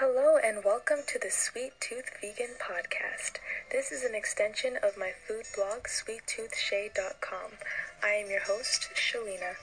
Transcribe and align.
Hello 0.00 0.36
and 0.36 0.64
welcome 0.64 0.98
to 1.08 1.18
the 1.18 1.28
Sweet 1.28 1.72
Tooth 1.80 2.08
Vegan 2.20 2.54
Podcast. 2.60 3.38
This 3.72 3.90
is 3.90 4.04
an 4.04 4.14
extension 4.14 4.76
of 4.80 4.96
my 4.96 5.10
food 5.26 5.46
blog, 5.56 5.88
sweettoothshae.com. 5.88 7.58
I 8.00 8.10
am 8.10 8.30
your 8.30 8.44
host, 8.44 8.90
Shaleena. 8.94 9.56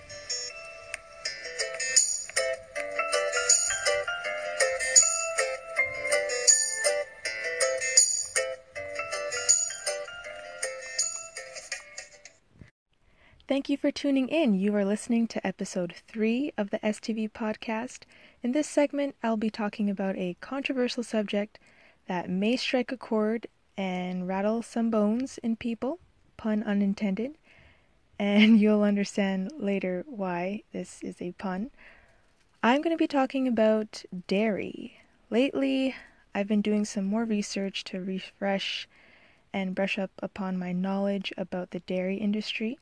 Thank 13.48 13.70
you 13.70 13.78
for 13.78 13.90
tuning 13.90 14.28
in. 14.28 14.56
You 14.56 14.76
are 14.76 14.84
listening 14.84 15.28
to 15.28 15.48
episode 15.48 15.94
3 16.10 16.52
of 16.58 16.72
the 16.72 16.80
STV 16.80 17.32
podcast. 17.32 18.00
In 18.44 18.52
this 18.52 18.68
segment, 18.68 19.16
I'll 19.24 19.38
be 19.38 19.50
talking 19.50 19.90
about 19.90 20.18
a 20.18 20.38
controversial 20.42 21.04
subject 21.04 21.60
that 22.08 22.30
may 22.30 22.56
strike 22.56 22.92
a 22.92 22.98
chord 22.98 23.48
and 23.78 24.28
rattle 24.28 24.62
some 24.62 24.90
bones 24.90 25.38
in 25.40 25.56
people, 25.56 26.00
pun 26.38 26.64
unintended, 26.64 27.38
and 28.20 28.60
you'll 28.60 28.84
understand 28.84 29.52
later 29.58 30.06
why 30.08 30.64
this 30.72 31.02
is 31.02 31.22
a 31.22 31.32
pun. 31.34 31.72
I'm 32.62 32.82
going 32.82 32.96
to 32.96 33.02
be 33.02 33.08
talking 33.08 33.48
about 33.48 34.04
dairy. 34.28 35.00
Lately, 35.30 35.96
I've 36.34 36.48
been 36.48 36.62
doing 36.62 36.86
some 36.86 37.06
more 37.06 37.26
research 37.26 37.84
to 37.86 38.00
refresh 38.02 38.88
and 39.54 39.76
brush 39.76 39.98
up 39.98 40.12
upon 40.20 40.58
my 40.58 40.72
knowledge 40.72 41.32
about 41.38 41.72
the 41.72 41.80
dairy 41.82 42.18
industry. 42.18 42.78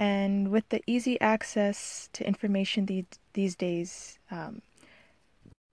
And 0.00 0.50
with 0.50 0.66
the 0.70 0.82
easy 0.86 1.20
access 1.20 2.08
to 2.14 2.26
information 2.26 2.86
these, 2.86 3.04
these 3.34 3.54
days, 3.54 4.18
um, 4.30 4.62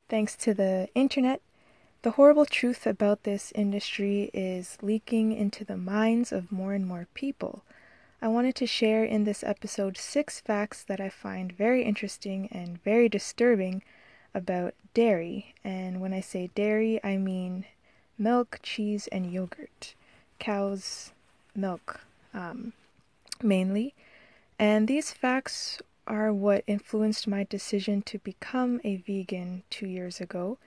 thanks 0.10 0.36
to 0.36 0.54
the 0.54 0.90
internet, 0.94 1.40
the 2.02 2.12
horrible 2.12 2.46
truth 2.46 2.86
about 2.86 3.24
this 3.24 3.54
industry 3.56 4.30
is 4.34 4.78
leaking 4.82 5.32
into 5.32 5.64
the 5.64 5.78
minds 5.78 6.34
of 6.34 6.52
more 6.52 6.74
and 6.74 6.86
more 6.86 7.08
people. 7.14 7.64
I 8.22 8.28
wanted 8.28 8.56
to 8.56 8.68
share 8.68 9.06
in 9.06 9.24
this 9.24 9.46
episode 9.46 9.96
six 9.96 10.42
facts 10.42 10.84
that 10.84 11.00
I 11.00 11.08
find 11.08 11.54
very 11.54 11.84
interesting 11.84 12.50
and 12.52 12.84
very 12.84 13.08
disturbing 13.08 13.82
about 14.36 14.74
dairy. 14.94 15.56
And 15.64 16.02
when 16.02 16.12
I 16.12 16.20
say 16.20 16.50
dairy, 16.54 17.00
I 17.02 17.16
mean 17.16 17.64
milk, 18.18 18.60
cheese, 18.62 19.08
and 19.08 19.32
yogurt. 19.32 19.94
Cow's 20.38 21.14
milk, 21.56 22.02
um, 22.34 22.74
mainly. 23.42 23.94
And 24.60 24.88
these 24.88 25.12
facts 25.12 25.82
are 26.08 26.34
what 26.34 26.64
influenced 26.68 27.28
my 27.28 27.44
decision 27.44 28.02
to 28.04 28.18
become 28.20 28.82
a 28.84 28.98
vegan 28.98 29.64
two 29.70 29.88
years 29.88 30.20
ago, 30.20 30.58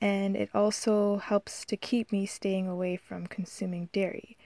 and 0.00 0.36
it 0.36 0.48
also 0.54 1.16
helps 1.18 1.64
to 1.66 1.76
keep 1.76 2.12
me 2.12 2.24
staying 2.24 2.68
away 2.68 2.96
from 2.96 3.26
consuming 3.26 3.88
dairy. 3.92 4.36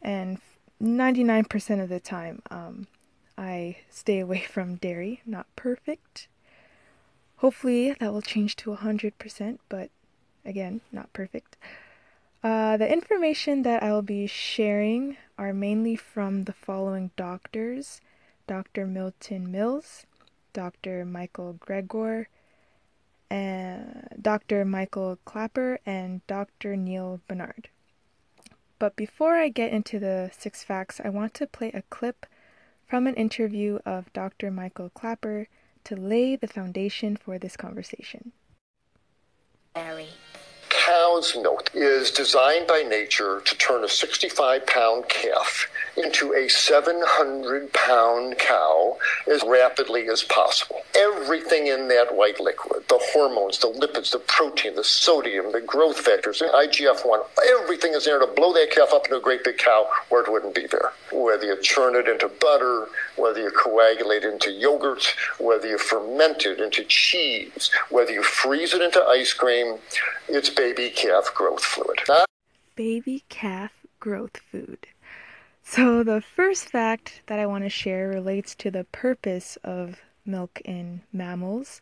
And 0.00 0.38
99% 0.82 1.82
of 1.82 1.88
the 1.88 2.00
time, 2.00 2.40
um, 2.50 2.86
I 3.36 3.78
stay 3.90 4.20
away 4.20 4.40
from 4.40 4.76
dairy. 4.76 5.20
Not 5.26 5.46
perfect. 5.56 6.28
Hopefully, 7.38 7.94
that 7.98 8.12
will 8.12 8.22
change 8.22 8.56
to 8.56 8.76
100%, 8.76 9.58
but 9.68 9.90
again, 10.44 10.80
not 10.92 11.12
perfect. 11.12 11.56
Uh, 12.42 12.76
the 12.76 12.90
information 12.90 13.62
that 13.62 13.82
I 13.82 13.92
will 13.92 14.02
be 14.02 14.26
sharing 14.26 15.16
are 15.36 15.52
mainly 15.52 15.96
from 15.96 16.44
the 16.44 16.52
following 16.54 17.10
doctors 17.16 18.00
Dr. 18.46 18.86
Milton 18.86 19.50
Mills, 19.50 20.06
Dr. 20.52 21.04
Michael 21.04 21.54
Gregor, 21.54 22.28
Dr. 23.30 24.64
Michael 24.64 25.18
Klaper, 25.24 25.78
and 25.86 26.26
Dr. 26.26 26.76
Neal 26.76 27.20
Barnard. 27.28 27.68
But 28.78 28.96
before 28.96 29.36
I 29.36 29.48
get 29.48 29.72
into 29.72 29.98
the 29.98 30.30
six 30.36 30.64
facts, 30.64 31.00
I 31.04 31.10
want 31.10 31.34
to 31.34 31.46
play 31.46 31.70
a 31.72 31.82
clip 31.82 32.26
from 32.86 33.06
an 33.06 33.14
interview 33.14 33.78
of 33.86 34.12
Dr. 34.12 34.50
Michael 34.50 34.90
Klaper 34.90 35.46
to 35.84 35.96
lay 35.96 36.34
the 36.34 36.48
foundation 36.48 37.16
for 37.16 37.38
this 37.38 37.56
conversation. 37.56 38.32
Barry 39.74 40.08
cow's 40.80 41.36
milk 41.36 41.70
is 41.74 42.10
designed 42.10 42.66
by 42.66 42.82
nature 42.82 43.42
to 43.44 43.54
turn 43.58 43.84
a 43.84 43.88
65 43.88 44.66
pound 44.66 45.06
calf 45.08 45.68
into 45.96 46.32
a 46.32 46.48
700 46.48 47.72
pound 47.74 48.38
cow 48.38 48.96
as 49.30 49.42
rapidly 49.44 50.08
as 50.08 50.22
possible. 50.22 50.80
Everything 50.96 51.66
in 51.66 51.88
that 51.88 52.14
white 52.14 52.40
liquid, 52.40 52.82
the 52.88 52.98
hormones, 53.12 53.58
the 53.58 53.66
lipids, 53.66 54.12
the 54.12 54.18
protein, 54.20 54.74
the 54.74 54.84
sodium, 54.84 55.52
the 55.52 55.60
growth 55.60 55.98
factors, 55.98 56.38
the 56.38 56.46
IGF 56.46 57.06
1, 57.06 57.20
everything 57.60 57.92
is 57.92 58.06
there 58.06 58.18
to 58.18 58.26
blow 58.26 58.52
that 58.54 58.70
calf 58.70 58.88
up 58.94 59.04
into 59.04 59.18
a 59.18 59.20
great 59.20 59.44
big 59.44 59.58
cow 59.58 59.86
where 60.08 60.22
it 60.22 60.32
wouldn't 60.32 60.54
be 60.54 60.66
there. 60.66 60.92
Whether 61.12 61.46
you 61.46 61.60
churn 61.60 61.94
it 61.94 62.08
into 62.08 62.28
butter, 62.40 62.86
whether 63.16 63.40
you 63.40 63.50
coagulate 63.50 64.24
it 64.24 64.32
into 64.32 64.50
yogurt, 64.50 65.14
whether 65.38 65.68
you 65.68 65.76
ferment 65.76 66.46
it 66.46 66.60
into 66.60 66.84
cheese, 66.84 67.70
whether 67.90 68.12
you 68.12 68.22
freeze 68.22 68.72
it 68.72 68.80
into 68.80 69.02
ice 69.04 69.32
cream, 69.32 69.76
it's 70.28 70.48
baby 70.48 70.79
calf 70.88 71.30
growth 71.34 71.62
fluid. 71.62 72.00
Baby 72.74 73.24
calf 73.28 73.72
growth 73.98 74.38
food. 74.38 74.86
So, 75.62 76.02
the 76.02 76.22
first 76.22 76.70
fact 76.70 77.20
that 77.26 77.38
I 77.38 77.44
want 77.44 77.64
to 77.64 77.68
share 77.68 78.08
relates 78.08 78.54
to 78.54 78.70
the 78.70 78.84
purpose 78.84 79.58
of 79.62 80.00
milk 80.24 80.62
in 80.64 81.02
mammals. 81.12 81.80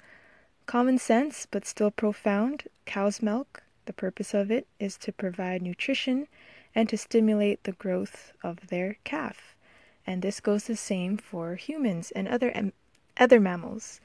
Common 0.66 0.98
sense, 0.98 1.46
but 1.48 1.64
still 1.64 1.92
profound. 1.92 2.64
Cow's 2.86 3.22
milk, 3.22 3.62
the 3.86 3.92
purpose 3.92 4.34
of 4.34 4.50
it 4.50 4.66
is 4.80 4.96
to 4.98 5.12
provide 5.12 5.62
nutrition 5.62 6.26
and 6.74 6.88
to 6.88 6.96
stimulate 6.98 7.62
the 7.62 7.72
growth 7.72 8.32
of 8.42 8.66
their 8.66 8.96
calf. 9.04 9.54
And 10.06 10.22
this 10.22 10.40
goes 10.40 10.64
the 10.64 10.76
same 10.76 11.16
for 11.16 11.54
humans 11.54 12.10
and 12.10 12.26
other, 12.26 12.72
other 13.16 13.38
mammals. 13.38 14.00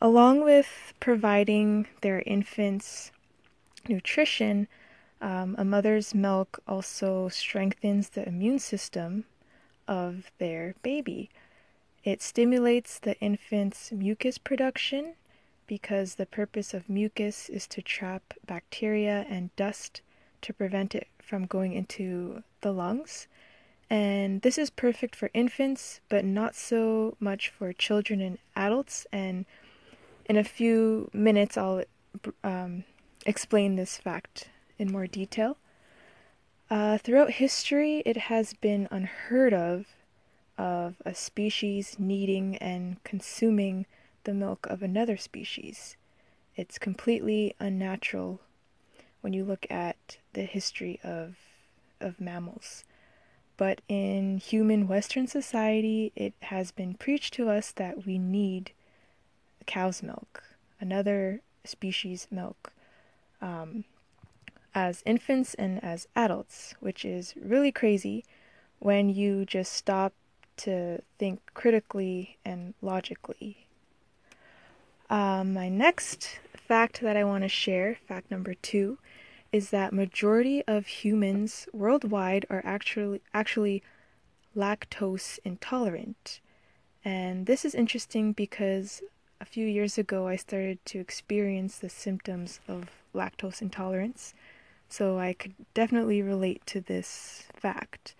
Along 0.00 0.44
with 0.44 0.92
providing 1.00 1.86
their 2.02 2.22
infants 2.26 3.10
nutrition, 3.88 4.68
um, 5.20 5.54
a 5.58 5.64
mother's 5.64 6.14
milk 6.14 6.60
also 6.66 7.28
strengthens 7.28 8.10
the 8.10 8.26
immune 8.26 8.58
system 8.58 9.24
of 9.86 10.30
their 10.38 10.74
baby. 10.82 11.30
It 12.04 12.22
stimulates 12.22 12.98
the 12.98 13.18
infant's 13.20 13.92
mucus 13.92 14.38
production 14.38 15.14
because 15.66 16.16
the 16.16 16.26
purpose 16.26 16.74
of 16.74 16.88
mucus 16.88 17.48
is 17.48 17.66
to 17.68 17.80
trap 17.80 18.34
bacteria 18.46 19.24
and 19.28 19.54
dust 19.56 20.02
to 20.42 20.52
prevent 20.52 20.94
it 20.94 21.06
from 21.22 21.46
going 21.46 21.72
into 21.72 22.42
the 22.60 22.72
lungs. 22.72 23.28
And 23.88 24.42
this 24.42 24.58
is 24.58 24.70
perfect 24.70 25.14
for 25.14 25.30
infants, 25.34 26.00
but 26.08 26.24
not 26.24 26.54
so 26.54 27.16
much 27.20 27.48
for 27.48 27.72
children 27.72 28.20
and 28.20 28.38
adults. 28.56 29.06
And 29.12 29.44
in 30.26 30.36
a 30.36 30.44
few 30.44 31.10
minutes, 31.12 31.56
I'll 31.56 31.84
um, 32.42 32.84
explain 33.26 33.76
this 33.76 33.96
fact 33.96 34.48
in 34.78 34.90
more 34.90 35.06
detail. 35.06 35.56
Uh, 36.70 36.98
throughout 36.98 37.32
history, 37.32 38.02
it 38.06 38.16
has 38.16 38.54
been 38.54 38.88
unheard 38.90 39.52
of 39.52 39.86
of 40.58 40.96
a 41.04 41.14
species 41.14 41.98
needing 41.98 42.56
and 42.58 43.02
consuming 43.04 43.86
the 44.24 44.34
milk 44.34 44.66
of 44.66 44.82
another 44.82 45.16
species. 45.16 45.96
It's 46.56 46.78
completely 46.78 47.54
unnatural 47.58 48.40
when 49.22 49.32
you 49.32 49.44
look 49.44 49.66
at 49.70 50.18
the 50.34 50.44
history 50.44 51.00
of 51.02 51.36
of 52.00 52.20
mammals. 52.20 52.84
But 53.56 53.80
in 53.88 54.38
human 54.38 54.88
Western 54.88 55.26
society, 55.26 56.12
it 56.16 56.34
has 56.42 56.72
been 56.72 56.94
preached 56.94 57.34
to 57.34 57.48
us 57.48 57.70
that 57.72 58.06
we 58.06 58.18
need 58.18 58.72
cow's 59.66 60.02
milk, 60.02 60.42
another 60.80 61.40
species' 61.64 62.26
milk, 62.30 62.72
um, 63.42 63.84
as 64.74 65.02
infants 65.04 65.52
and 65.54 65.82
as 65.84 66.06
adults, 66.16 66.74
which 66.80 67.04
is 67.04 67.34
really 67.36 67.72
crazy 67.72 68.24
when 68.78 69.10
you 69.10 69.44
just 69.44 69.72
stop 69.72 70.14
to 70.56 71.02
think 71.18 71.40
critically 71.54 72.38
and 72.44 72.74
logically. 72.80 73.66
Um, 75.10 75.52
my 75.52 75.68
next 75.68 76.40
fact 76.56 77.00
that 77.02 77.16
I 77.16 77.24
want 77.24 77.42
to 77.42 77.48
share, 77.48 77.98
fact 78.08 78.30
number 78.30 78.54
two, 78.54 78.98
is 79.50 79.68
that 79.70 79.92
majority 79.92 80.64
of 80.66 80.86
humans 80.86 81.68
worldwide 81.72 82.46
are 82.48 82.62
actually 82.64 83.20
actually 83.34 83.82
lactose 84.56 85.38
intolerant. 85.44 86.40
And 87.04 87.46
this 87.46 87.64
is 87.64 87.74
interesting 87.74 88.32
because 88.32 89.02
a 89.40 89.44
few 89.44 89.66
years 89.66 89.98
ago 89.98 90.28
I 90.28 90.36
started 90.36 90.78
to 90.86 91.00
experience 91.00 91.78
the 91.78 91.90
symptoms 91.90 92.60
of 92.66 93.01
lactose 93.14 93.62
intolerance 93.62 94.34
so 94.92 95.18
I 95.18 95.32
could 95.32 95.54
definitely 95.72 96.20
relate 96.20 96.66
to 96.66 96.80
this 96.82 97.44
fact. 97.54 98.14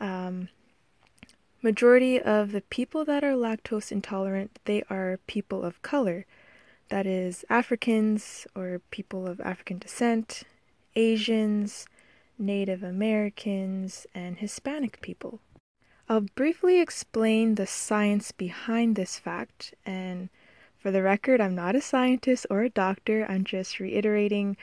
Um, 0.00 0.48
majority 1.60 2.18
of 2.18 2.52
the 2.52 2.62
people 2.62 3.04
that 3.04 3.22
are 3.22 3.34
lactose 3.34 3.92
intolerant, 3.92 4.58
they 4.64 4.84
are 4.88 5.20
people 5.26 5.62
of 5.62 5.82
color. 5.82 6.24
that 6.88 7.06
is, 7.06 7.44
Africans 7.50 8.46
or 8.54 8.80
people 8.90 9.26
of 9.26 9.40
African 9.40 9.78
descent, 9.78 10.44
Asians, 10.96 11.86
Native 12.38 12.82
Americans, 12.82 14.06
and 14.14 14.38
Hispanic 14.38 15.00
people. 15.02 15.40
I'll 16.08 16.26
briefly 16.34 16.80
explain 16.80 17.54
the 17.54 17.66
science 17.66 18.32
behind 18.32 18.96
this 18.96 19.18
fact, 19.18 19.74
and 19.86 20.28
for 20.82 20.90
the 20.90 21.02
record, 21.02 21.40
I'm 21.40 21.54
not 21.54 21.76
a 21.76 21.80
scientist 21.80 22.44
or 22.50 22.62
a 22.62 22.68
doctor, 22.68 23.24
I'm 23.28 23.44
just 23.44 23.78
reiterating 23.78 24.56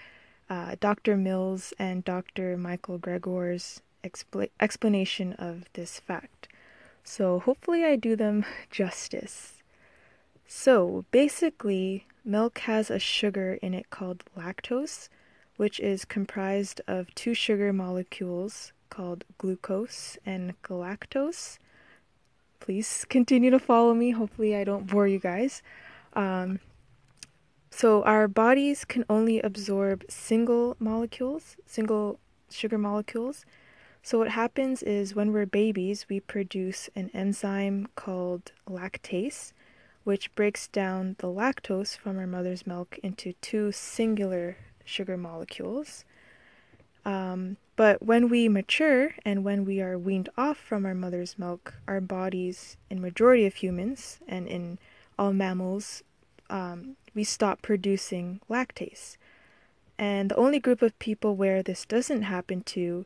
uh, 0.49 0.75
Dr. 0.81 1.15
Mills 1.15 1.73
and 1.79 2.03
Dr. 2.03 2.57
Michael 2.57 2.97
Gregor's 2.97 3.81
expl- 4.03 4.49
explanation 4.59 5.31
of 5.33 5.71
this 5.73 6.01
fact. 6.01 6.49
So 7.05 7.39
hopefully 7.39 7.85
I 7.85 7.95
do 7.95 8.17
them 8.17 8.43
justice. 8.69 9.63
So 10.45 11.05
basically, 11.11 12.05
milk 12.25 12.59
has 12.59 12.91
a 12.91 12.99
sugar 12.99 13.57
in 13.61 13.73
it 13.73 13.89
called 13.89 14.25
lactose, 14.37 15.07
which 15.55 15.79
is 15.79 16.03
comprised 16.03 16.81
of 16.85 17.15
two 17.15 17.33
sugar 17.33 17.71
molecules 17.71 18.73
called 18.89 19.23
glucose 19.37 20.17
and 20.25 20.61
galactose. 20.63 21.59
Please 22.59 23.05
continue 23.07 23.51
to 23.51 23.59
follow 23.59 23.93
me. 23.93 24.11
Hopefully, 24.11 24.53
I 24.53 24.65
don't 24.65 24.87
bore 24.87 25.07
you 25.07 25.19
guys. 25.19 25.61
Um, 26.19 26.59
so, 27.71 28.03
our 28.03 28.27
bodies 28.27 28.83
can 28.83 29.05
only 29.09 29.39
absorb 29.39 30.03
single 30.09 30.75
molecules, 30.77 31.55
single 31.65 32.19
sugar 32.49 32.77
molecules. 32.77 33.45
So, 34.03 34.17
what 34.17 34.31
happens 34.31 34.83
is 34.83 35.15
when 35.15 35.31
we're 35.31 35.45
babies, 35.45 36.07
we 36.09 36.19
produce 36.19 36.89
an 36.93 37.09
enzyme 37.13 37.87
called 37.95 38.51
lactase, 38.69 39.53
which 40.03 40.35
breaks 40.35 40.67
down 40.67 41.15
the 41.19 41.27
lactose 41.27 41.97
from 41.97 42.19
our 42.19 42.27
mother's 42.27 42.67
milk 42.67 42.99
into 43.01 43.31
two 43.39 43.71
singular 43.71 44.57
sugar 44.83 45.15
molecules. 45.15 46.03
Um, 47.05 47.55
but 47.77 48.03
when 48.03 48.27
we 48.27 48.49
mature 48.49 49.15
and 49.23 49.45
when 49.45 49.63
we 49.63 49.79
are 49.79 49.97
weaned 49.97 50.27
off 50.37 50.57
from 50.57 50.85
our 50.85 50.95
mother's 50.95 51.39
milk, 51.39 51.75
our 51.87 52.01
bodies, 52.01 52.75
in 52.89 52.99
majority 52.99 53.45
of 53.45 53.55
humans 53.55 54.19
and 54.27 54.49
in 54.49 54.79
all 55.17 55.31
mammals, 55.31 56.03
um, 56.49 56.95
we 57.13 57.23
stop 57.23 57.61
producing 57.61 58.39
lactase. 58.49 59.17
And 59.97 60.31
the 60.31 60.35
only 60.35 60.59
group 60.59 60.81
of 60.81 60.97
people 60.99 61.35
where 61.35 61.61
this 61.61 61.85
doesn't 61.85 62.21
happen 62.23 62.63
to, 62.63 63.05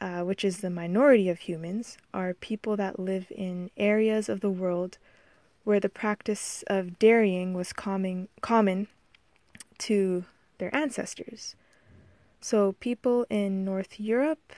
uh, 0.00 0.22
which 0.22 0.44
is 0.44 0.58
the 0.58 0.70
minority 0.70 1.28
of 1.28 1.40
humans, 1.40 1.96
are 2.12 2.34
people 2.34 2.76
that 2.76 2.98
live 2.98 3.30
in 3.30 3.70
areas 3.76 4.28
of 4.28 4.40
the 4.40 4.50
world 4.50 4.98
where 5.64 5.80
the 5.80 5.88
practice 5.88 6.64
of 6.66 6.98
dairying 6.98 7.54
was 7.54 7.72
common, 7.72 8.28
common 8.40 8.88
to 9.78 10.24
their 10.58 10.74
ancestors. 10.74 11.54
So, 12.40 12.72
people 12.80 13.26
in 13.28 13.64
North 13.64 13.98
Europe 14.00 14.52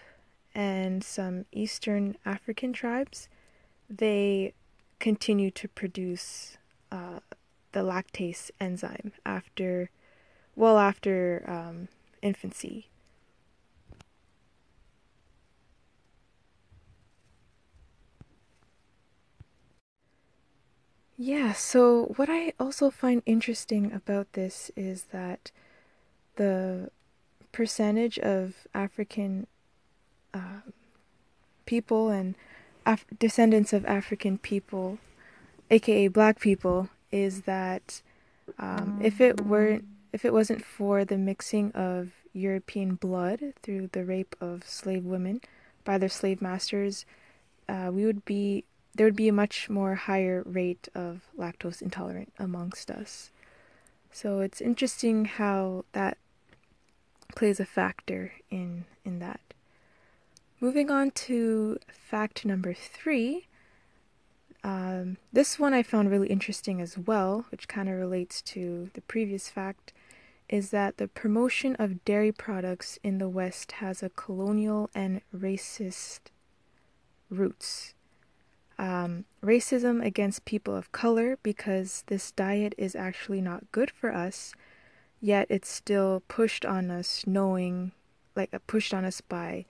and 0.54 1.02
some 1.02 1.46
Eastern 1.52 2.16
African 2.24 2.72
tribes, 2.72 3.28
they 3.88 4.54
continue 4.98 5.50
to 5.50 5.68
produce 5.68 6.58
uh, 6.92 7.20
the 7.72 7.81
lactase 7.81 8.50
enzyme 8.61 9.12
after, 9.25 9.90
well, 10.56 10.78
after 10.78 11.44
um, 11.46 11.88
infancy. 12.22 12.88
Yeah, 21.17 21.52
so 21.52 22.14
what 22.17 22.28
I 22.31 22.55
also 22.58 22.90
find 22.90 23.22
interesting 23.26 23.93
about 23.93 24.32
this 24.32 24.70
is 24.75 25.05
that 25.12 25.50
the 26.37 26.90
percentage 27.52 28.19
of 28.19 28.66
African 28.75 29.46
uh, 30.32 30.62
people 31.66 32.08
and 32.08 32.34
Af- 32.87 33.05
descendants 33.19 33.75
of 33.75 33.84
African 33.84 34.38
people, 34.38 34.99
aka 35.70 36.08
black 36.08 36.40
people, 36.40 36.88
is 37.12 37.42
that 37.42 38.02
um, 38.58 39.00
if 39.02 39.20
it 39.20 39.40
weren't 39.42 39.84
if 40.12 40.24
it 40.24 40.32
wasn't 40.32 40.64
for 40.64 41.04
the 41.04 41.18
mixing 41.18 41.70
of 41.72 42.10
European 42.32 42.94
blood 42.96 43.54
through 43.62 43.88
the 43.92 44.04
rape 44.04 44.34
of 44.40 44.66
slave 44.66 45.04
women 45.04 45.40
by 45.84 45.98
their 45.98 46.08
slave 46.08 46.42
masters, 46.42 47.06
uh, 47.68 47.90
we 47.92 48.04
would 48.04 48.24
be 48.24 48.64
there 48.94 49.06
would 49.06 49.16
be 49.16 49.28
a 49.28 49.32
much 49.32 49.70
more 49.70 49.94
higher 49.94 50.42
rate 50.44 50.88
of 50.94 51.22
lactose 51.38 51.80
intolerant 51.80 52.32
amongst 52.38 52.90
us. 52.90 53.30
So 54.12 54.40
it's 54.40 54.60
interesting 54.60 55.24
how 55.24 55.84
that 55.92 56.18
plays 57.36 57.60
a 57.60 57.64
factor 57.64 58.32
in 58.50 58.84
in 59.04 59.20
that. 59.20 59.40
Moving 60.60 60.90
on 60.90 61.10
to 61.12 61.78
fact 61.88 62.44
number 62.44 62.74
three, 62.74 63.46
um, 64.62 65.16
this 65.32 65.58
one 65.58 65.72
I 65.72 65.82
found 65.82 66.10
really 66.10 66.28
interesting 66.28 66.80
as 66.80 66.98
well, 66.98 67.46
which 67.50 67.68
kind 67.68 67.88
of 67.88 67.96
relates 67.96 68.42
to 68.42 68.90
the 68.94 69.00
previous 69.00 69.48
fact, 69.48 69.92
is 70.48 70.70
that 70.70 70.98
the 70.98 71.08
promotion 71.08 71.76
of 71.78 72.04
dairy 72.04 72.32
products 72.32 72.98
in 73.02 73.18
the 73.18 73.28
West 73.28 73.72
has 73.72 74.02
a 74.02 74.10
colonial 74.10 74.90
and 74.94 75.22
racist 75.34 76.20
roots. 77.30 77.94
Um, 78.78 79.24
racism 79.42 80.04
against 80.04 80.44
people 80.44 80.74
of 80.74 80.92
color 80.92 81.38
because 81.42 82.02
this 82.06 82.30
diet 82.32 82.74
is 82.76 82.96
actually 82.96 83.40
not 83.40 83.70
good 83.72 83.90
for 83.90 84.12
us, 84.12 84.52
yet 85.20 85.46
it's 85.48 85.70
still 85.70 86.22
pushed 86.28 86.64
on 86.64 86.90
us, 86.90 87.24
knowing, 87.26 87.92
like, 88.34 88.50
pushed 88.66 88.92
on 88.92 89.04
us 89.04 89.20
by 89.20 89.64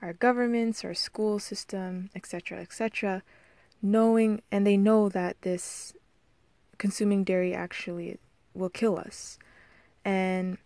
our 0.00 0.12
governments, 0.12 0.84
our 0.84 0.94
school 0.94 1.38
system, 1.38 2.10
etc., 2.14 2.60
etc 2.60 3.22
knowing 3.82 4.40
and 4.50 4.66
they 4.66 4.76
know 4.76 5.08
that 5.08 5.42
this 5.42 5.92
consuming 6.78 7.24
dairy 7.24 7.52
actually 7.54 8.18
will 8.54 8.70
kill 8.70 8.98
us. 8.98 9.38
And 10.04 10.58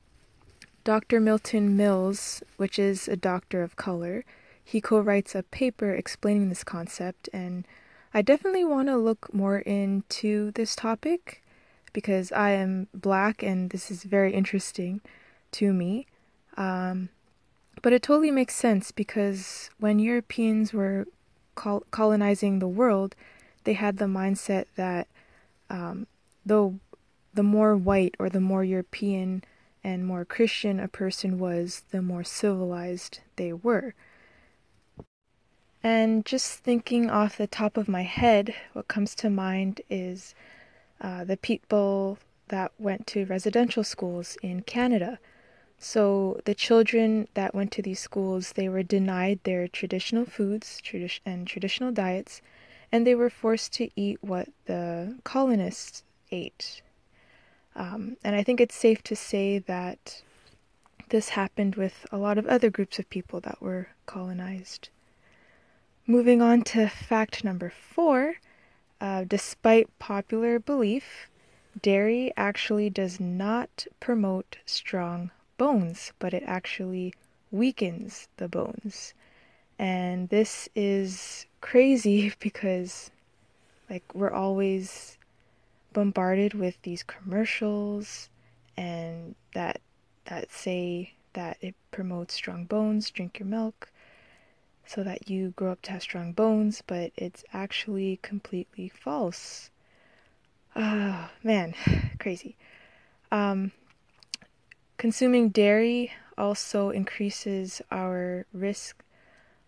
Dr. 0.84 1.20
Milton 1.20 1.76
Mills, 1.76 2.42
which 2.56 2.78
is 2.78 3.08
a 3.08 3.16
doctor 3.16 3.62
of 3.62 3.76
color, 3.76 4.24
he 4.62 4.80
co 4.80 5.00
writes 5.00 5.34
a 5.34 5.42
paper 5.42 5.92
explaining 5.92 6.48
this 6.48 6.64
concept. 6.64 7.28
And 7.32 7.66
I 8.12 8.22
definitely 8.22 8.64
want 8.64 8.88
to 8.88 8.96
look 8.96 9.32
more 9.32 9.58
into 9.58 10.52
this 10.52 10.76
topic 10.76 11.42
because 11.92 12.30
I 12.32 12.50
am 12.50 12.88
black 12.94 13.42
and 13.42 13.70
this 13.70 13.90
is 13.90 14.04
very 14.04 14.32
interesting 14.32 15.00
to 15.52 15.72
me. 15.72 16.06
Um, 16.56 17.08
but 17.82 17.92
it 17.92 18.02
totally 18.02 18.30
makes 18.30 18.54
sense 18.54 18.90
because 18.90 19.70
when 19.78 19.98
Europeans 19.98 20.72
were 20.72 21.06
col- 21.56 21.84
colonizing 21.90 22.60
the 22.60 22.68
world, 22.68 23.16
they 23.64 23.72
had 23.72 23.98
the 23.98 24.04
mindset 24.04 24.66
that 24.76 25.08
um, 25.68 26.06
though 26.44 26.78
the 27.34 27.42
more 27.42 27.76
white 27.76 28.14
or 28.18 28.28
the 28.28 28.40
more 28.40 28.62
European 28.62 29.42
and 29.82 30.06
more 30.06 30.24
Christian 30.24 30.78
a 30.78 30.88
person 30.88 31.38
was, 31.38 31.82
the 31.90 32.02
more 32.02 32.24
civilized 32.24 33.20
they 33.36 33.52
were. 33.52 33.94
And 35.82 36.24
just 36.24 36.60
thinking 36.60 37.10
off 37.10 37.36
the 37.36 37.46
top 37.46 37.76
of 37.76 37.88
my 37.88 38.02
head, 38.02 38.54
what 38.72 38.88
comes 38.88 39.14
to 39.16 39.30
mind 39.30 39.80
is 39.88 40.34
uh, 41.00 41.24
the 41.24 41.36
people 41.36 42.18
that 42.48 42.72
went 42.78 43.06
to 43.08 43.26
residential 43.26 43.84
schools 43.84 44.36
in 44.42 44.62
Canada. 44.62 45.18
So 45.78 46.40
the 46.46 46.54
children 46.54 47.28
that 47.34 47.54
went 47.54 47.70
to 47.72 47.82
these 47.82 48.00
schools, 48.00 48.52
they 48.52 48.68
were 48.68 48.82
denied 48.82 49.40
their 49.44 49.68
traditional 49.68 50.24
foods 50.24 50.80
tradi- 50.82 51.20
and 51.26 51.46
traditional 51.46 51.92
diets, 51.92 52.40
and 52.90 53.06
they 53.06 53.14
were 53.14 53.30
forced 53.30 53.72
to 53.74 53.90
eat 53.94 54.22
what 54.22 54.48
the 54.64 55.18
colonists 55.22 56.02
ate. 56.30 56.82
Um, 57.74 58.16
and 58.24 58.34
I 58.34 58.42
think 58.42 58.60
it's 58.60 58.74
safe 58.74 59.02
to 59.04 59.14
say 59.14 59.58
that 59.58 60.22
this 61.10 61.30
happened 61.30 61.76
with 61.76 62.06
a 62.10 62.16
lot 62.16 62.38
of 62.38 62.46
other 62.46 62.70
groups 62.70 62.98
of 62.98 63.10
people 63.10 63.40
that 63.40 63.60
were 63.60 63.88
colonized. 64.06 64.88
Moving 66.06 66.40
on 66.40 66.62
to 66.62 66.88
fact 66.88 67.44
number 67.44 67.70
four, 67.70 68.36
uh, 69.00 69.24
despite 69.24 69.98
popular 69.98 70.58
belief, 70.58 71.28
dairy 71.82 72.32
actually 72.36 72.88
does 72.88 73.20
not 73.20 73.86
promote 74.00 74.56
strong 74.64 75.30
bones, 75.56 76.12
but 76.18 76.34
it 76.34 76.42
actually 76.46 77.14
weakens 77.50 78.28
the 78.36 78.48
bones. 78.48 79.14
And 79.78 80.28
this 80.28 80.68
is 80.74 81.46
crazy 81.60 82.32
because, 82.40 83.10
like, 83.90 84.14
we're 84.14 84.32
always 84.32 85.18
bombarded 85.92 86.54
with 86.54 86.80
these 86.82 87.02
commercials 87.02 88.28
and 88.76 89.34
that 89.54 89.80
that 90.26 90.52
say 90.52 91.14
that 91.32 91.56
it 91.60 91.74
promotes 91.90 92.34
strong 92.34 92.64
bones, 92.64 93.10
drink 93.10 93.38
your 93.38 93.46
milk 93.46 93.90
so 94.86 95.02
that 95.02 95.28
you 95.28 95.52
grow 95.56 95.72
up 95.72 95.82
to 95.82 95.92
have 95.92 96.02
strong 96.02 96.32
bones, 96.32 96.82
but 96.86 97.12
it's 97.16 97.44
actually 97.52 98.18
completely 98.22 98.88
false. 98.88 99.70
Oh, 100.74 101.28
man, 101.42 101.74
crazy. 102.18 102.56
Um, 103.32 103.72
consuming 104.98 105.50
dairy 105.50 106.12
also 106.38 106.90
increases 106.90 107.82
our 107.90 108.46
risk 108.52 109.02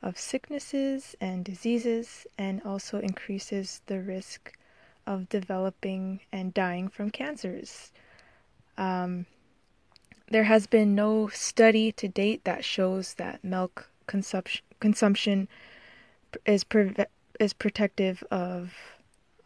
of 0.02 0.18
sicknesses 0.18 1.16
and 1.20 1.44
diseases, 1.44 2.26
and 2.38 2.62
also 2.64 3.00
increases 3.00 3.80
the 3.87 4.00
risk 4.00 4.56
of 5.06 5.28
developing 5.28 6.20
and 6.30 6.54
dying 6.54 6.88
from 6.88 7.11
cancers. 7.11 7.90
Um, 8.76 9.26
there 10.30 10.44
has 10.44 10.66
been 10.66 10.94
no 10.94 11.28
study 11.28 11.90
to 11.92 12.06
date 12.06 12.44
that 12.44 12.64
shows 12.64 13.14
that 13.14 13.42
milk 13.42 13.90
consumption 14.06 14.64
consumption 14.80 15.49
is 16.47 16.62
pre- 16.64 16.94
is 17.40 17.52
protective 17.52 18.23
of 18.30 18.75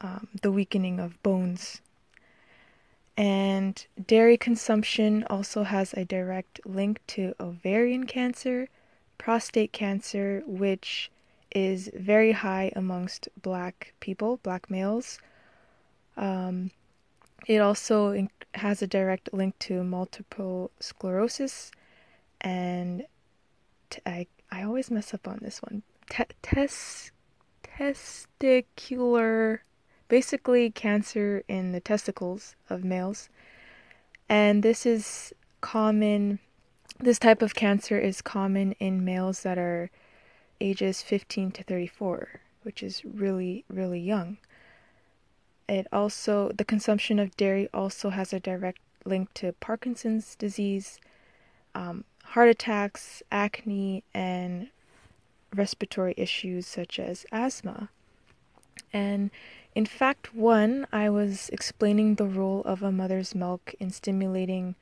um, 0.00 0.28
the 0.42 0.52
weakening 0.52 1.00
of 1.00 1.22
bones. 1.22 1.80
And 3.16 3.84
dairy 4.06 4.36
consumption 4.36 5.24
also 5.28 5.64
has 5.64 5.92
a 5.92 6.04
direct 6.04 6.60
link 6.64 7.00
to 7.08 7.34
ovarian 7.38 8.06
cancer, 8.06 8.68
prostate 9.18 9.72
cancer, 9.72 10.42
which 10.46 11.10
is 11.54 11.90
very 11.94 12.32
high 12.32 12.72
amongst 12.74 13.28
black 13.40 13.92
people, 14.00 14.38
black 14.42 14.70
males. 14.70 15.18
Um, 16.16 16.70
it 17.46 17.60
also 17.60 18.28
has 18.54 18.82
a 18.82 18.86
direct 18.86 19.32
link 19.32 19.58
to 19.60 19.82
multiple 19.84 20.70
sclerosis 20.80 21.70
and 22.40 23.04
t- 23.90 24.00
I, 24.04 24.26
I 24.50 24.62
always 24.62 24.90
mess 24.90 25.14
up 25.14 25.28
on 25.28 25.38
this 25.42 25.62
one. 25.62 25.82
T- 26.10 26.24
tes- 26.42 27.12
testicular, 27.62 29.60
basically 30.12 30.68
cancer 30.70 31.42
in 31.48 31.72
the 31.72 31.80
testicles 31.80 32.54
of 32.68 32.84
males. 32.84 33.30
And 34.28 34.62
this 34.62 34.84
is 34.84 35.32
common, 35.62 36.38
this 37.00 37.18
type 37.18 37.40
of 37.40 37.54
cancer 37.54 37.98
is 37.98 38.20
common 38.20 38.72
in 38.72 39.06
males 39.06 39.42
that 39.42 39.56
are 39.56 39.90
ages 40.60 41.00
15 41.00 41.52
to 41.52 41.62
34, 41.62 42.40
which 42.62 42.82
is 42.82 43.02
really, 43.06 43.64
really 43.70 44.00
young. 44.00 44.36
It 45.66 45.86
also, 45.90 46.52
the 46.58 46.66
consumption 46.66 47.18
of 47.18 47.34
dairy 47.38 47.70
also 47.72 48.10
has 48.10 48.34
a 48.34 48.38
direct 48.38 48.80
link 49.06 49.32
to 49.32 49.54
Parkinson's 49.54 50.34
disease, 50.36 51.00
um, 51.74 52.04
heart 52.22 52.50
attacks, 52.50 53.22
acne, 53.32 54.04
and 54.12 54.68
respiratory 55.56 56.12
issues 56.18 56.66
such 56.66 56.98
as 56.98 57.24
asthma. 57.32 57.88
And 58.92 59.30
in 59.74 59.86
fact, 59.86 60.34
one, 60.34 60.86
I 60.92 61.08
was 61.08 61.48
explaining 61.50 62.16
the 62.16 62.26
role 62.26 62.62
of 62.64 62.82
a 62.82 62.92
mother's 62.92 63.34
milk 63.34 63.74
in 63.80 63.90
stimulating 63.90 64.74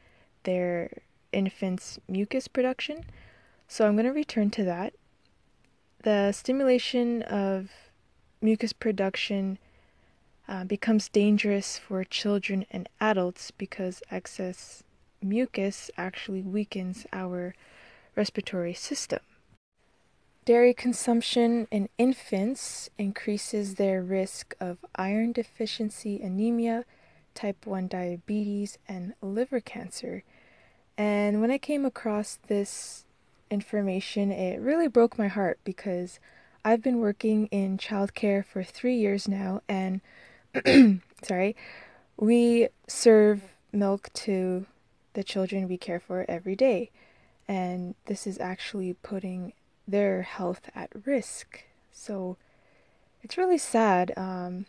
their 0.42 1.02
infant's 1.32 1.98
mucus 2.08 2.48
production. 2.48 3.04
So 3.68 3.86
I'm 3.86 3.94
going 3.94 4.06
to 4.06 4.12
return 4.12 4.50
to 4.50 4.64
that. 4.64 4.94
The 6.02 6.32
stimulation 6.32 7.22
of 7.22 7.70
mucus 8.40 8.72
production 8.72 9.58
uh, 10.48 10.64
becomes 10.64 11.08
dangerous 11.08 11.78
for 11.78 12.02
children 12.02 12.66
and 12.70 12.88
adults 13.00 13.52
because 13.52 14.02
excess 14.10 14.82
mucus 15.22 15.90
actually 15.96 16.42
weakens 16.42 17.06
our 17.12 17.54
respiratory 18.16 18.74
system. 18.74 19.20
Dairy 20.46 20.72
consumption 20.72 21.68
in 21.70 21.90
infants 21.98 22.88
increases 22.96 23.74
their 23.74 24.02
risk 24.02 24.54
of 24.58 24.78
iron 24.94 25.32
deficiency 25.32 26.20
anemia, 26.22 26.84
type 27.34 27.66
1 27.66 27.88
diabetes, 27.88 28.78
and 28.88 29.12
liver 29.20 29.60
cancer. 29.60 30.24
And 30.96 31.42
when 31.42 31.50
I 31.50 31.58
came 31.58 31.84
across 31.84 32.38
this 32.46 33.04
information, 33.50 34.32
it 34.32 34.60
really 34.60 34.88
broke 34.88 35.18
my 35.18 35.28
heart 35.28 35.58
because 35.62 36.18
I've 36.64 36.82
been 36.82 37.00
working 37.00 37.46
in 37.46 37.76
childcare 37.76 38.44
for 38.44 38.62
three 38.62 38.96
years 38.96 39.28
now, 39.28 39.60
and 39.68 40.00
sorry, 41.22 41.54
we 42.16 42.68
serve 42.86 43.42
milk 43.72 44.10
to 44.14 44.66
the 45.12 45.22
children 45.24 45.68
we 45.68 45.76
care 45.76 46.00
for 46.00 46.24
every 46.28 46.56
day. 46.56 46.90
And 47.46 47.94
this 48.06 48.26
is 48.26 48.38
actually 48.38 48.94
putting 48.94 49.52
their 49.86 50.22
health 50.22 50.70
at 50.74 50.90
risk. 51.04 51.64
So 51.92 52.36
it's 53.22 53.36
really 53.36 53.58
sad. 53.58 54.12
Um, 54.16 54.66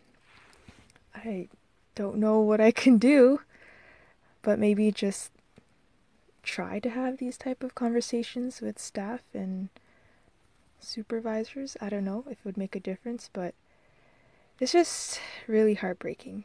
I 1.15 1.47
don't 1.95 2.17
know 2.17 2.39
what 2.39 2.61
I 2.61 2.71
can 2.71 2.97
do, 2.97 3.41
but 4.41 4.59
maybe 4.59 4.91
just 4.91 5.31
try 6.43 6.79
to 6.79 6.89
have 6.89 7.17
these 7.17 7.37
type 7.37 7.63
of 7.63 7.75
conversations 7.75 8.61
with 8.61 8.79
staff 8.79 9.21
and 9.33 9.69
supervisors. 10.79 11.77
I 11.79 11.89
don't 11.89 12.05
know 12.05 12.23
if 12.27 12.39
it 12.39 12.45
would 12.45 12.57
make 12.57 12.75
a 12.75 12.79
difference, 12.79 13.29
but 13.31 13.53
it's 14.59 14.71
just 14.71 15.19
really 15.47 15.75
heartbreaking 15.75 16.43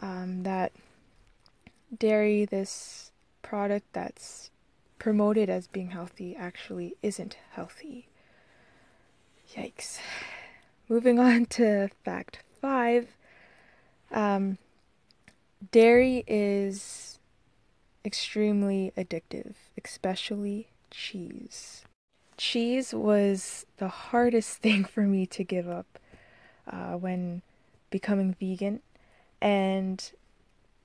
um, 0.00 0.42
that 0.42 0.72
dairy, 1.96 2.44
this 2.44 3.12
product 3.42 3.86
that's 3.92 4.50
promoted 5.04 5.50
as 5.50 5.66
being 5.66 5.90
healthy 5.90 6.34
actually 6.34 6.96
isn't 7.02 7.36
healthy. 7.50 8.08
Yikes. 9.54 9.98
Moving 10.88 11.18
on 11.18 11.44
to 11.56 11.90
fact 12.02 12.38
five 12.62 13.08
um, 14.10 14.56
dairy 15.70 16.24
is 16.26 17.18
extremely 18.02 18.94
addictive, 18.96 19.52
especially 19.84 20.68
cheese. 20.90 21.84
Cheese 22.38 22.94
was 22.94 23.66
the 23.76 23.88
hardest 23.88 24.56
thing 24.62 24.84
for 24.84 25.02
me 25.02 25.26
to 25.26 25.44
give 25.44 25.68
up 25.68 25.98
uh, 26.66 26.92
when 26.92 27.42
becoming 27.90 28.34
vegan, 28.40 28.80
and 29.42 30.12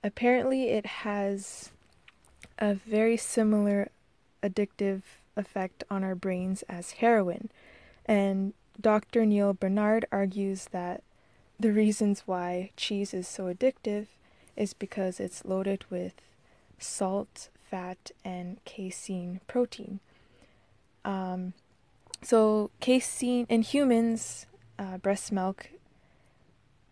apparently 0.04 0.72
it 0.72 0.86
has 0.86 1.72
a 2.58 2.74
very 2.74 3.16
similar 3.16 3.88
addictive 4.42 5.02
effect 5.36 5.84
on 5.90 6.04
our 6.04 6.16
brains 6.16 6.64
as 6.64 6.92
heroin. 6.94 7.50
And 8.06 8.54
Dr. 8.80 9.26
Neal 9.26 9.54
Barnard 9.54 10.06
argues 10.12 10.66
that 10.72 11.04
the 11.60 11.72
reasons 11.72 12.24
why 12.26 12.72
cheese 12.78 13.14
is 13.14 13.28
so 13.28 13.54
addictive 13.54 14.08
is 14.56 14.74
because 14.74 15.20
it's 15.20 15.46
loaded 15.46 15.86
with 15.90 16.14
salt, 16.78 17.50
fat, 17.70 18.12
and 18.24 18.64
casein 18.66 19.42
protein. 19.48 20.00
Um, 21.04 21.54
so, 22.22 22.72
casein 22.80 23.46
in 23.50 23.62
humans, 23.62 24.46
uh, 24.78 24.98
breast 24.98 25.32
milk, 25.32 25.70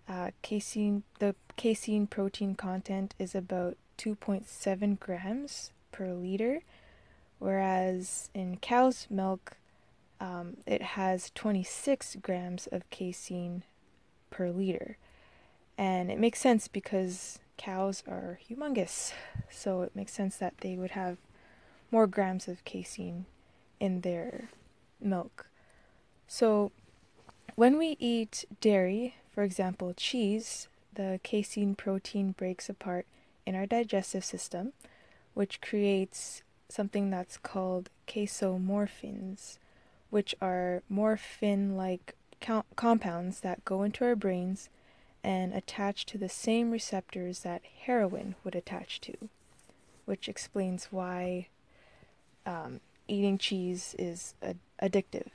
uh, 0.08 0.32
casein, 0.42 1.04
the 1.20 1.36
casein 1.58 2.08
protein 2.08 2.56
content 2.56 3.14
is 3.20 3.36
about 3.36 3.78
2.7 3.98 5.00
grams 5.00 5.72
per 5.92 6.14
liter, 6.14 6.62
whereas 7.40 8.30
in 8.34 8.58
cow's 8.58 9.08
milk, 9.10 9.58
um, 10.20 10.58
it 10.66 10.82
has 10.82 11.32
26 11.36 12.18
grams 12.22 12.68
of 12.68 12.90
casein 12.90 13.64
per 14.30 14.50
liter. 14.50 14.98
And 15.78 16.12
it 16.12 16.20
makes 16.20 16.40
sense 16.40 16.68
because 16.68 17.40
cows 17.58 18.04
are 18.08 18.40
humongous, 18.50 19.14
so 19.50 19.82
it 19.84 19.96
makes 19.96 20.14
sense 20.14 20.38
that 20.38 20.58
they 20.60 20.76
would 20.76 20.92
have 20.92 21.18
more 21.92 22.08
grams 22.08 22.48
of 22.48 22.66
casein 22.66 23.26
in 23.80 24.02
their 24.02 24.50
milk. 25.00 25.48
So, 26.28 26.72
when 27.56 27.78
we 27.78 27.96
eat 28.00 28.46
dairy, 28.60 29.16
for 29.32 29.44
example, 29.44 29.94
cheese, 29.96 30.68
the 30.94 31.20
casein 31.24 31.76
protein 31.76 32.32
breaks 32.32 32.70
apart 32.70 33.06
in 33.46 33.56
our 33.56 33.66
digestive 33.66 34.26
system, 34.26 34.74
which 35.34 35.62
creates 35.62 36.42
something 36.70 37.10
that's 37.10 37.38
called 37.38 37.90
casomorphins, 38.08 39.58
which 40.10 40.36
are 40.42 40.84
morphin 40.90 41.76
like 41.76 42.16
co- 42.42 42.66
compounds 42.76 43.42
that 43.42 43.66
go 43.66 43.84
into 43.84 44.06
our 44.06 44.16
brains 44.16 44.70
and 45.24 45.54
attach 45.54 46.06
to 46.06 46.18
the 46.18 46.30
same 46.30 46.72
receptors 46.72 47.42
that 47.42 47.62
heroin 47.86 48.36
would 48.44 48.56
attach 48.56 49.02
to, 49.02 49.30
which 50.06 50.30
explains 50.30 50.86
why 50.92 51.48
um, 52.46 52.80
eating 53.08 53.38
cheese 53.38 53.96
is 54.00 54.36
ad- 54.42 54.60
addictive. 54.82 55.28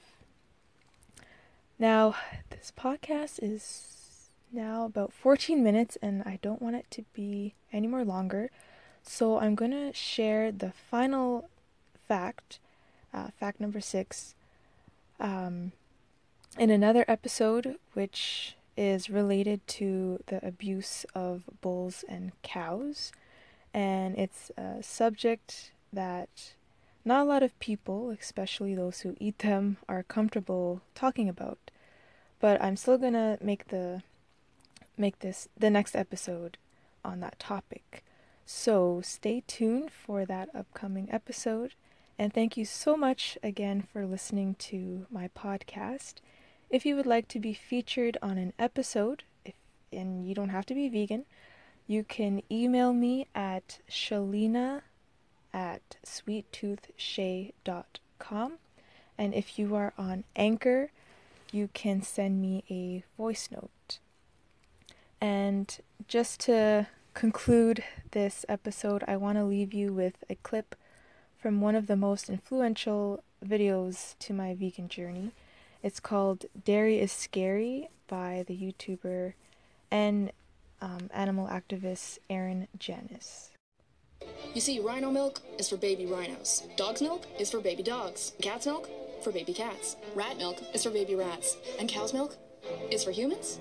Now, 1.79 2.15
this 2.51 2.73
podcast 2.79 3.39
is 3.43 4.31
now 4.53 4.85
about 4.85 5.13
14 5.13 5.63
minutes, 5.63 5.99
and 6.01 6.23
I 6.23 6.39
don't 6.43 6.63
want 6.63 6.77
it 6.77 6.87
to 6.93 7.05
be 7.13 7.55
any 7.73 7.87
more 7.87 8.05
longer. 8.05 8.51
So 9.03 9.39
I'm 9.39 9.55
going 9.55 9.73
to 9.73 9.93
share 9.93 10.53
the 10.53 10.73
final 10.73 11.49
fact, 12.09 12.59
uh, 13.13 13.29
fact 13.39 13.61
number 13.61 13.81
six, 13.81 14.35
um, 15.21 15.73
in 16.59 16.71
another 16.71 17.05
episode, 17.09 17.77
which 17.95 18.57
is 18.77 19.11
related 19.11 19.67
to 19.67 20.23
the 20.27 20.45
abuse 20.47 21.05
of 21.15 21.43
bulls 21.61 22.05
and 22.09 22.33
cows. 22.43 23.13
and 23.75 24.19
it's 24.19 24.51
a 24.57 24.83
subject 24.83 25.73
that 25.93 26.55
not 27.05 27.23
a 27.23 27.25
lot 27.25 27.43
of 27.43 27.59
people, 27.59 28.11
especially 28.11 28.75
those 28.75 29.01
who 29.01 29.17
eat 29.19 29.39
them, 29.39 29.79
are 29.89 30.03
comfortable 30.03 30.83
talking 30.95 31.29
about. 31.29 31.71
But 32.39 32.63
I'm 32.63 32.77
still 32.77 32.99
gonna 32.99 33.39
make 33.41 33.69
the 33.69 34.03
make 34.97 35.21
this 35.21 35.49
the 35.57 35.71
next 35.71 35.97
episode 35.97 36.59
on 37.05 37.21
that 37.21 37.39
topic. 37.39 38.05
So 38.45 39.01
stay 39.03 39.43
tuned 39.47 39.91
for 39.91 40.27
that 40.27 40.51
upcoming 40.55 41.09
episode. 41.11 41.75
And 42.19 42.33
thank 42.33 42.57
you 42.57 42.65
so 42.65 42.97
much 42.97 43.37
again 43.43 43.83
for 43.83 44.07
listening 44.07 44.55
to 44.71 45.07
my 45.11 45.29
podcast. 45.29 46.15
If 46.71 46.87
you 46.87 46.97
would 46.97 47.07
like 47.07 47.29
to 47.29 47.41
be 47.41 47.55
featured 47.55 48.19
on 48.23 48.39
an 48.39 48.53
episode, 48.59 49.25
if, 49.45 49.55
and 49.93 50.27
you 50.27 50.35
don't 50.35 50.49
have 50.51 50.67
to 50.67 50.75
be 50.75 50.89
vegan, 50.89 51.25
you 51.87 52.05
can 52.05 52.43
email 52.51 52.93
me 52.93 53.29
at 53.35 53.79
shalina 53.91 54.83
at 55.53 55.97
sweettoothshae.com. 56.07 58.53
And 59.19 59.35
if 59.35 59.59
you 59.59 59.75
are 59.75 59.93
on 59.99 60.25
Anchor, 60.35 60.91
you 61.51 61.69
can 61.75 62.01
send 62.03 62.41
me 62.41 62.65
a 62.71 63.05
voice 63.17 63.51
note. 63.51 63.99
And 65.21 65.79
just 66.09 66.41
to 66.41 66.89
conclude 67.15 67.85
this 68.13 68.45
episode, 68.49 69.05
I 69.07 69.17
want 69.17 69.39
to 69.39 69.45
leave 69.45 69.75
you 69.75 69.93
with 69.93 70.25
a 70.29 70.35
clip 70.37 70.75
from 71.39 71.61
one 71.61 71.75
of 71.75 71.87
the 71.87 71.97
most 71.97 72.29
influential 72.29 73.23
videos 73.45 74.17
to 74.21 74.33
my 74.33 74.55
vegan 74.55 74.89
journey. 74.89 75.33
It's 75.83 76.01
called 76.01 76.47
Dairy 76.65 77.01
is 77.01 77.11
Scary 77.11 77.89
by 78.07 78.45
the 78.47 78.57
YouTuber 78.57 79.35
and 79.91 80.31
um, 80.81 81.11
animal 81.13 81.49
activist 81.49 82.19
Erin 82.31 82.69
Janus. 82.79 83.51
You 84.55 84.61
see, 84.61 84.79
rhino 84.79 85.11
milk 85.11 85.41
is 85.59 85.69
for 85.69 85.77
baby 85.77 86.07
rhinos. 86.07 86.63
Dog's 86.77 87.03
milk 87.03 87.27
is 87.39 87.51
for 87.51 87.61
baby 87.61 87.83
dogs. 87.83 88.33
Cat's 88.41 88.67
milk 88.67 88.89
for 89.23 89.33
baby 89.33 89.53
cats. 89.53 89.97
Rat 90.15 90.37
milk 90.37 90.59
is 90.75 90.85
for 90.85 90.91
baby 90.91 91.15
rats. 91.15 91.57
And 91.79 91.89
cow's 91.89 92.13
milk 92.13 92.37
is 92.91 93.03
for 93.03 93.11
humans? 93.11 93.59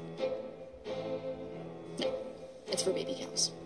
It's 2.71 2.83
for 2.83 2.91
baby 2.93 3.17
cows. 3.19 3.51